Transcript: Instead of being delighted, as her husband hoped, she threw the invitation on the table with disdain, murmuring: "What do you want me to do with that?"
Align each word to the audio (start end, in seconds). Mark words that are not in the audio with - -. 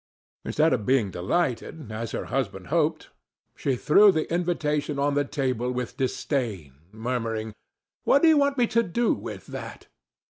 Instead 0.43 0.73
of 0.73 0.83
being 0.83 1.11
delighted, 1.11 1.91
as 1.91 2.09
her 2.11 2.25
husband 2.33 2.65
hoped, 2.73 3.11
she 3.55 3.75
threw 3.75 4.11
the 4.11 4.27
invitation 4.33 4.97
on 4.97 5.13
the 5.13 5.23
table 5.23 5.71
with 5.71 5.95
disdain, 5.95 6.73
murmuring: 6.91 7.53
"What 8.03 8.23
do 8.23 8.27
you 8.27 8.37
want 8.39 8.57
me 8.57 8.65
to 8.65 8.81
do 8.81 9.13
with 9.13 9.45
that?" 9.45 9.89